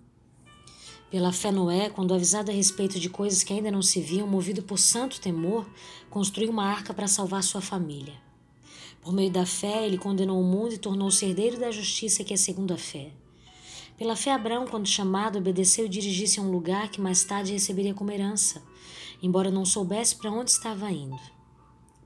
[1.10, 4.62] Pela fé, Noé, quando avisado a respeito de coisas que ainda não se viam, movido
[4.62, 5.68] por santo temor,
[6.08, 8.14] construiu uma arca para salvar sua família.
[9.02, 12.36] Por meio da fé, ele condenou o mundo e tornou-se herdeiro da justiça que é
[12.36, 13.10] segundo a fé.
[13.98, 17.92] Pela fé, Abraão, quando chamado, obedeceu e dirigiu-se a um lugar que mais tarde receberia
[17.92, 18.62] como herança,
[19.22, 21.20] embora não soubesse para onde estava indo.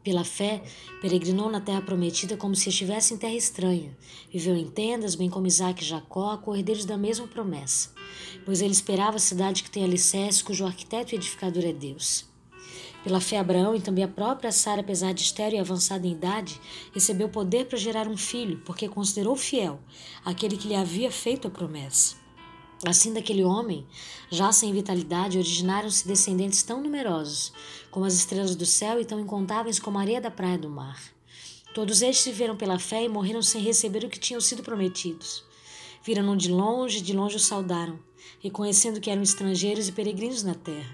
[0.07, 0.63] Pela fé,
[1.01, 3.97] peregrinou na terra prometida como se estivesse em terra estranha.
[4.33, 7.91] Viveu em tendas, bem como Isaac e Jacó, co-herdeiros da mesma promessa,
[8.45, 12.25] pois ele esperava a cidade que tem alicerce, cujo arquiteto e edificador é Deus.
[13.03, 16.61] Pela fé, Abraão e também a própria Sara, apesar de estéril e avançada em idade,
[16.93, 19.81] recebeu poder para gerar um filho, porque considerou fiel
[20.25, 22.26] aquele que lhe havia feito a promessa.
[22.85, 23.87] Assim, daquele homem,
[24.31, 27.53] já sem vitalidade, originaram-se descendentes tão numerosos
[27.91, 31.01] como as estrelas do céu e tão incontáveis como a areia da praia do mar.
[31.75, 35.43] Todos estes viveram pela fé e morreram sem receber o que tinham sido prometidos.
[36.03, 37.99] Viram-no de longe, de longe o saudaram,
[38.41, 40.91] reconhecendo que eram estrangeiros e peregrinos na terra.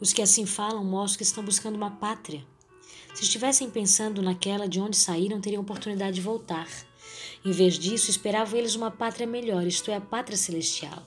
[0.00, 2.44] Os que assim falam mostram que estão buscando uma pátria.
[3.14, 6.68] Se estivessem pensando naquela de onde saíram, teriam oportunidade de voltar.
[7.44, 11.02] Em vez disso, esperavam eles uma pátria melhor, isto é, a pátria celestial.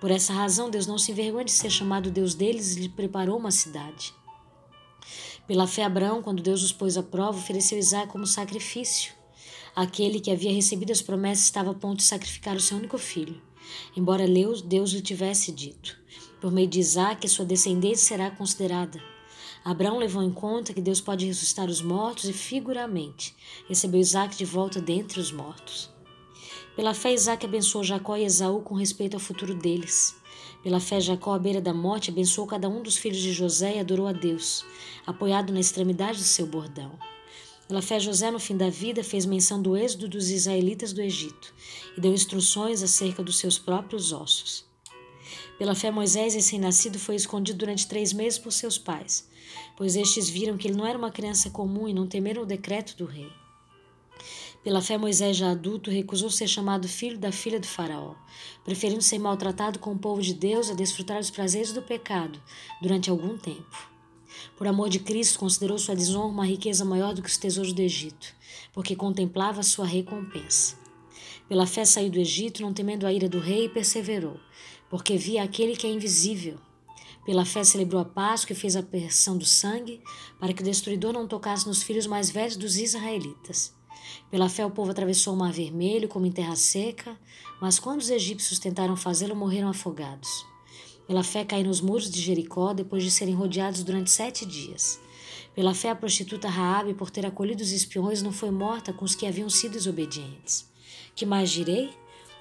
[0.00, 3.38] Por essa razão, Deus não se envergonha de ser chamado Deus deles e lhe preparou
[3.38, 4.14] uma cidade.
[5.46, 9.14] Pela fé, Abraão, quando Deus os pôs à prova, ofereceu Isaac como sacrifício.
[9.74, 13.40] Aquele que havia recebido as promessas estava a ponto de sacrificar o seu único filho,
[13.96, 14.26] embora
[14.64, 15.98] Deus lhe tivesse dito:
[16.40, 19.15] por meio de Isaac, sua descendência será considerada.
[19.66, 23.34] Abraão levou em conta que Deus pode ressuscitar os mortos e, figuramente,
[23.68, 25.90] recebeu Isaac de volta dentre os mortos.
[26.76, 30.14] Pela fé, Isaac abençoou Jacó e Esaú com respeito ao futuro deles.
[30.62, 33.80] Pela fé, Jacó, à beira da morte, abençoou cada um dos filhos de José e
[33.80, 34.64] adorou a Deus,
[35.04, 36.96] apoiado na extremidade do seu bordão.
[37.66, 41.52] Pela fé, José, no fim da vida, fez menção do êxodo dos israelitas do Egito
[41.98, 44.64] e deu instruções acerca dos seus próprios ossos.
[45.58, 49.26] Pela fé, Moisés, recém-nascido, foi escondido durante três meses por seus pais,
[49.76, 52.96] pois estes viram que ele não era uma criança comum e não temeram o decreto
[52.96, 53.30] do rei.
[54.66, 58.14] Pela fé, Moisés, já adulto, recusou ser chamado filho da filha do Faraó,
[58.64, 62.42] preferindo ser maltratado com o povo de Deus a desfrutar dos prazeres do pecado
[62.82, 63.90] durante algum tempo.
[64.56, 67.80] Por amor de Cristo, considerou sua desonra uma riqueza maior do que os tesouros do
[67.80, 68.34] Egito,
[68.72, 70.76] porque contemplava sua recompensa.
[71.48, 74.40] Pela fé saiu do Egito, não temendo a ira do rei, e perseverou,
[74.90, 76.58] porque via aquele que é invisível.
[77.26, 80.00] Pela fé celebrou a Páscoa e fez a aspersão do sangue,
[80.38, 83.74] para que o destruidor não tocasse nos filhos mais velhos dos israelitas.
[84.30, 87.18] Pela fé o povo atravessou o mar vermelho como em terra seca,
[87.60, 90.46] mas quando os egípcios tentaram fazê-lo, morreram afogados.
[91.04, 95.00] Pela fé caíram os muros de Jericó depois de serem rodeados durante sete dias.
[95.52, 99.16] Pela fé a prostituta Raabe, por ter acolhido os espiões, não foi morta com os
[99.16, 100.70] que haviam sido desobedientes.
[101.16, 101.90] Que mais direi?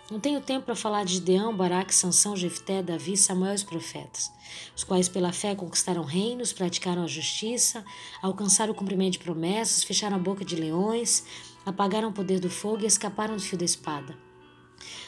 [0.09, 4.31] Não tenho tempo para falar de Gideão, Baraque, Sansão, Jefté, Davi, Samuel e os profetas,
[4.75, 7.83] os quais pela fé conquistaram reinos, praticaram a justiça,
[8.21, 11.23] alcançaram o cumprimento de promessas, fecharam a boca de leões,
[11.65, 14.15] apagaram o poder do fogo e escaparam do fio da espada.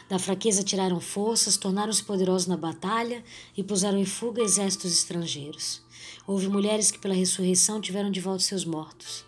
[0.10, 3.24] Da fraqueza tiraram forças, tornaram-se poderosos na batalha
[3.56, 5.80] e puseram em fuga exércitos estrangeiros.
[6.26, 9.27] Houve mulheres que pela ressurreição tiveram de volta seus mortos.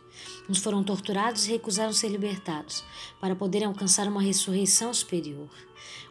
[0.49, 2.83] Uns foram torturados e recusaram ser libertados,
[3.21, 5.47] para poderem alcançar uma ressurreição superior.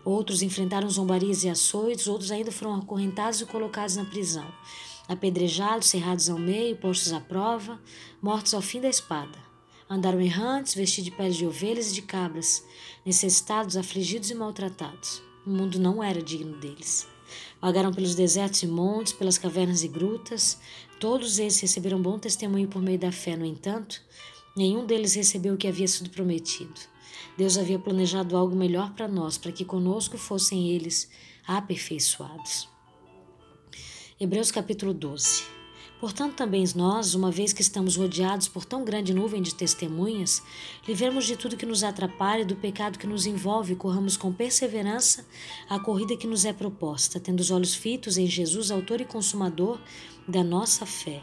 [0.04, 4.46] Outros enfrentaram zombarias e açoites, outros ainda foram acorrentados e colocados na prisão,
[5.08, 7.80] apedrejados, cerrados ao meio, postos à prova,
[8.22, 9.36] mortos ao fim da espada.
[9.90, 12.62] Andaram errantes, vestidos de peles de ovelhas e de cabras,
[13.04, 15.20] necessitados, afligidos e maltratados.
[15.44, 17.08] O mundo não era digno deles.
[17.60, 20.58] Vagaram pelos desertos e montes, pelas cavernas e grutas.
[21.00, 24.00] Todos eles receberam bom testemunho por meio da fé, no entanto,
[24.56, 26.74] nenhum deles recebeu o que havia sido prometido.
[27.36, 31.10] Deus havia planejado algo melhor para nós, para que conosco fossem eles
[31.46, 32.68] aperfeiçoados.
[34.20, 35.57] Hebreus capítulo 12.
[36.00, 40.40] Portanto, também nós, uma vez que estamos rodeados por tão grande nuvem de testemunhas,
[40.86, 44.32] livremos de tudo que nos atrapalha e do pecado que nos envolve e corramos com
[44.32, 45.26] perseverança
[45.68, 49.80] a corrida que nos é proposta, tendo os olhos fitos em Jesus, autor e consumador
[50.26, 51.20] da nossa fé.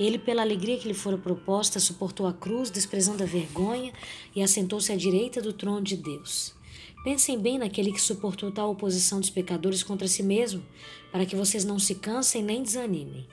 [0.00, 3.92] Ele, pela alegria que lhe fora proposta, suportou a cruz, desprezando a vergonha,
[4.34, 6.54] e assentou-se à direita do trono de Deus.
[7.04, 10.62] Pensem bem naquele que suportou tal oposição dos pecadores contra si mesmo,
[11.12, 13.26] para que vocês não se cansem nem desanimem.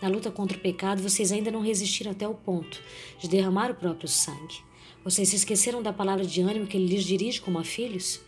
[0.00, 2.80] Na luta contra o pecado, vocês ainda não resistiram até o ponto
[3.18, 4.62] de derramar o próprio sangue.
[5.04, 8.20] Vocês se esqueceram da palavra de ânimo que ele lhes dirige como a filhos?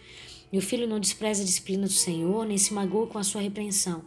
[0.52, 3.40] E o filho não despreza a disciplina do Senhor, nem se magoa com a sua
[3.40, 4.04] repreensão,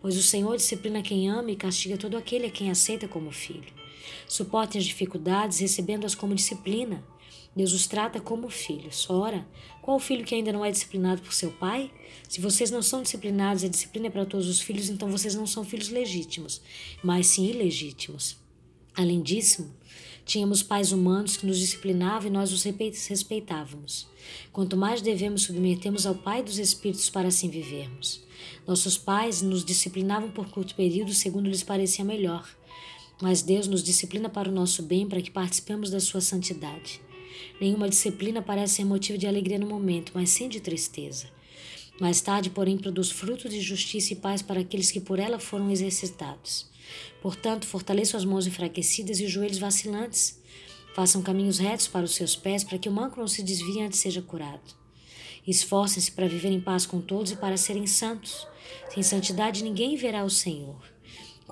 [0.00, 3.72] pois o Senhor disciplina quem ama e castiga todo aquele a quem aceita como filho.
[4.26, 7.04] Suportem as dificuldades, recebendo-as como disciplina.
[7.54, 9.08] Deus os trata como filhos.
[9.10, 9.46] Ora,
[9.82, 11.90] qual filho que ainda não é disciplinado por seu pai?
[12.28, 15.46] Se vocês não são disciplinados, a disciplina é para todos os filhos, então vocês não
[15.46, 16.62] são filhos legítimos,
[17.02, 18.36] mas sim ilegítimos.
[18.94, 19.70] Além disso,
[20.24, 24.06] tínhamos pais humanos que nos disciplinavam e nós os respeitávamos.
[24.50, 28.22] Quanto mais devemos submetermos ao Pai dos Espíritos para assim vivermos.
[28.66, 32.48] Nossos pais nos disciplinavam por curto período, segundo lhes parecia melhor.
[33.20, 37.00] Mas Deus nos disciplina para o nosso bem, para que participemos da sua santidade.
[37.62, 41.28] Nenhuma disciplina parece ser motivo de alegria no momento, mas sim de tristeza.
[42.00, 45.70] Mais tarde, porém, produz frutos de justiça e paz para aqueles que por ela foram
[45.70, 46.66] exercitados.
[47.20, 50.40] Portanto, fortaleçam as mãos enfraquecidas e os joelhos vacilantes.
[50.92, 54.00] Façam caminhos retos para os seus pés, para que o manco não se desvie antes
[54.00, 54.74] seja curado.
[55.46, 58.44] Esforcem-se para viver em paz com todos e para serem santos.
[58.92, 60.82] Sem santidade ninguém verá o Senhor.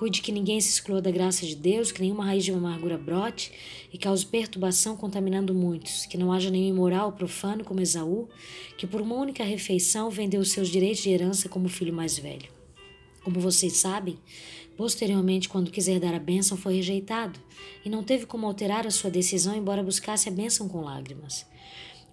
[0.00, 3.52] Cuide que ninguém se exclua da graça de Deus, que nenhuma raiz de amargura brote
[3.92, 8.26] e cause perturbação contaminando muitos, que não haja nenhum imoral profano como Esaú,
[8.78, 12.48] que por uma única refeição vendeu os seus direitos de herança como filho mais velho.
[13.22, 14.18] Como vocês sabem,
[14.74, 17.38] posteriormente, quando quiser dar a bênção, foi rejeitado
[17.84, 21.44] e não teve como alterar a sua decisão, embora buscasse a bênção com lágrimas.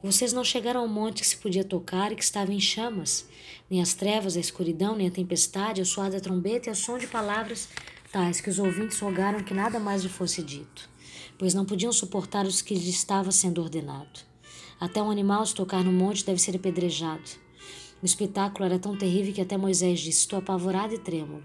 [0.03, 3.27] Vocês não chegaram ao monte que se podia tocar e que estava em chamas,
[3.67, 6.99] nem as trevas, a escuridão, nem a tempestade, o suar da trombeta e o som
[6.99, 7.67] de palavras
[8.12, 10.88] tais que os ouvintes rogaram que nada mais lhe fosse dito,
[11.38, 14.19] pois não podiam suportar os que lhe estava sendo ordenado.
[14.79, 17.29] Até um animal se tocar no monte deve ser apedrejado.
[18.01, 21.43] O espetáculo era tão terrível que até Moisés disse: Estou apavorado e trêmulo.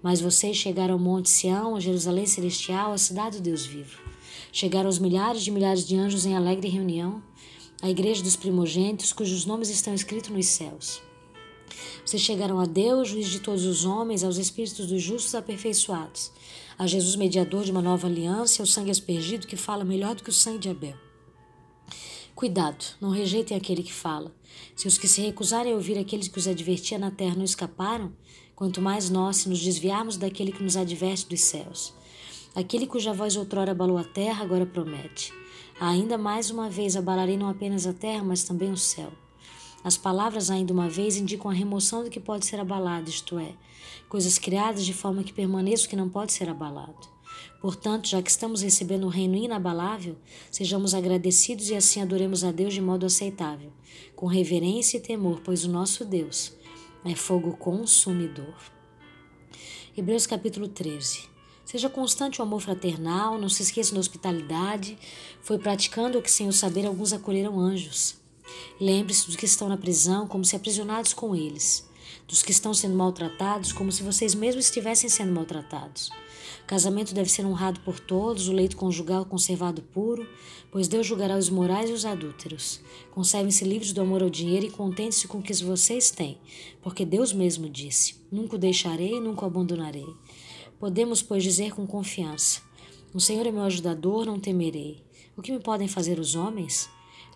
[0.00, 3.98] Mas vocês chegaram ao Monte Sião, a Jerusalém Celestial, a cidade do Deus vivo.
[4.52, 7.22] Chegaram os milhares de milhares de anjos em alegre reunião
[7.82, 11.02] a igreja dos primogênitos, cujos nomes estão escritos nos céus.
[12.04, 16.30] Vocês chegaram a Deus, juiz de todos os homens, aos espíritos dos justos aperfeiçoados,
[16.78, 20.30] a Jesus, mediador de uma nova aliança, ao sangue aspergido que fala melhor do que
[20.30, 20.96] o sangue de Abel.
[22.34, 24.34] Cuidado, não rejeitem aquele que fala.
[24.74, 28.12] Se os que se recusarem a ouvir aqueles que os advertia na terra não escaparam,
[28.56, 31.94] quanto mais nós, se nos desviarmos daquele que nos adverte dos céus.
[32.54, 35.32] Aquele cuja voz outrora abalou a terra, agora promete.
[35.80, 39.10] Ainda mais uma vez abalarei não apenas a terra, mas também o céu.
[39.82, 43.54] As palavras ainda uma vez indicam a remoção do que pode ser abalado, isto é,
[44.06, 47.08] coisas criadas de forma que permaneça o que não pode ser abalado.
[47.62, 50.16] Portanto, já que estamos recebendo o um reino inabalável,
[50.50, 53.72] sejamos agradecidos e assim adoremos a Deus de modo aceitável,
[54.14, 56.52] com reverência e temor, pois o nosso Deus
[57.06, 58.54] é fogo consumidor.
[59.96, 61.29] Hebreus capítulo 13.
[61.70, 64.98] Seja constante o amor fraternal, não se esqueça da hospitalidade.
[65.40, 68.16] Foi praticando o que, sem o saber, alguns acolheram anjos.
[68.80, 71.88] Lembre-se dos que estão na prisão, como se aprisionados com eles.
[72.26, 76.10] Dos que estão sendo maltratados, como se vocês mesmos estivessem sendo maltratados.
[76.64, 80.28] O casamento deve ser honrado por todos, o leito conjugal conservado puro,
[80.72, 82.80] pois Deus julgará os morais e os adúlteros.
[83.12, 86.36] Conservem-se livres do amor ao dinheiro e contem-se com o que vocês têm,
[86.82, 90.08] porque Deus mesmo disse: Nunca o deixarei, nunca o abandonarei.
[90.80, 92.62] Podemos, pois, dizer com confiança:
[93.12, 95.04] O Senhor é meu ajudador, não temerei.
[95.36, 96.88] O que me podem fazer os homens?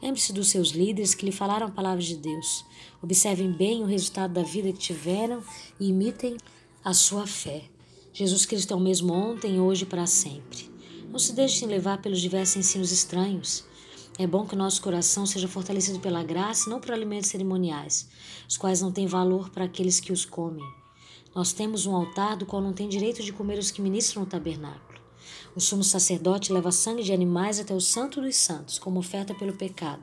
[0.02, 2.64] Lembre-se dos seus líderes que lhe falaram a palavra de Deus.
[3.02, 5.42] Observem bem o resultado da vida que tiveram
[5.78, 6.38] e imitem
[6.82, 7.64] a sua fé.
[8.14, 10.70] Jesus Cristo é o mesmo ontem, hoje e para sempre.
[11.10, 13.62] Não se deixem levar pelos diversos ensinos estranhos.
[14.18, 18.08] É bom que o nosso coração seja fortalecido pela graça, não por alimentos cerimoniais,
[18.48, 20.64] os quais não têm valor para aqueles que os comem.
[21.34, 24.28] Nós temos um altar do qual não tem direito de comer os que ministram no
[24.28, 24.94] tabernáculo.
[25.56, 29.52] O sumo sacerdote leva sangue de animais até o santo dos santos, como oferta pelo
[29.52, 30.02] pecado.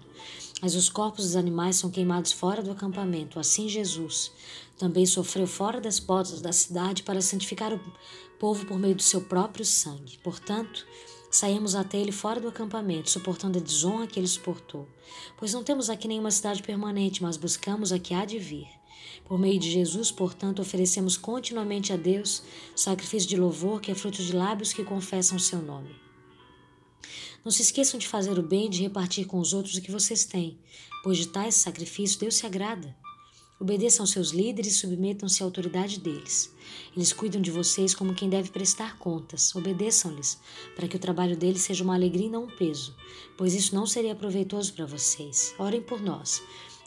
[0.62, 3.40] mas os corpos dos animais são queimados fora do acampamento.
[3.40, 4.32] Assim Jesus
[4.78, 7.80] também sofreu fora das portas da cidade para santificar o
[8.40, 10.20] povo por meio do seu próprio sangue.
[10.24, 10.86] Portanto,
[11.32, 14.88] saímos até ele fora do acampamento, suportando a desonra que ele suportou.
[15.38, 18.81] Pois não temos aqui nenhuma cidade permanente, mas buscamos a que há de vir.
[19.26, 22.44] Por meio de Jesus, portanto, oferecemos continuamente a Deus
[22.76, 25.96] sacrifício de louvor que é fruto de lábios que confessam o seu nome.
[27.44, 29.92] Não se esqueçam de fazer o bem e de repartir com os outros o que
[29.92, 30.60] vocês têm,
[31.04, 32.96] pois de tais sacrifícios Deus se agrada.
[33.62, 36.52] Obedeçam seus líderes e submetam-se à autoridade deles.
[36.96, 39.56] Eles cuidam de vocês como quem deve prestar contas.
[39.56, 40.40] Obedeçam-lhes,
[40.76, 42.96] para que o trabalho deles seja uma alegria e não um peso,
[43.38, 45.54] pois isso não seria proveitoso para vocês.
[45.60, 46.42] Orem por nós.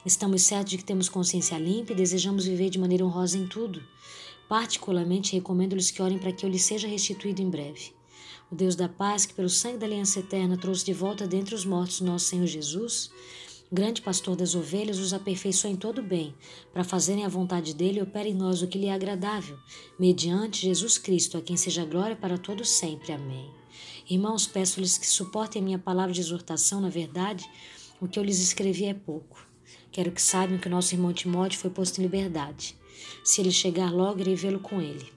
[0.04, 3.82] Estamos certos de que temos consciência limpa e desejamos viver de maneira honrosa em tudo.
[4.46, 7.92] Particularmente recomendo-lhes que orem para que eu lhes seja restituído em breve.
[8.52, 11.64] O Deus da paz, que pelo sangue da aliança eterna trouxe de volta dentre os
[11.64, 13.10] mortos nosso Senhor Jesus,
[13.72, 16.34] grande pastor das ovelhas, os aperfeiçoa em todo bem,
[16.70, 19.56] para fazerem a vontade dele e opere em nós o que lhe é agradável,
[19.98, 23.10] mediante Jesus Cristo, a quem seja glória para todos sempre.
[23.10, 23.50] Amém.
[24.08, 27.48] Irmãos, peço-lhes que suportem a minha palavra de exortação, na verdade,
[28.02, 29.53] o que eu lhes escrevi é pouco.
[29.94, 32.76] Quero que saibam que nosso irmão Timóteo foi posto em liberdade.
[33.22, 35.12] Se ele chegar logo, irei vê-lo com ele.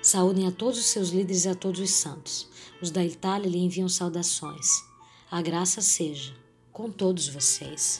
[0.00, 2.46] Saúdem a todos os seus líderes e a todos os santos.
[2.80, 4.84] Os da Itália lhe enviam saudações.
[5.28, 6.32] A graça seja
[6.72, 7.96] com todos vocês.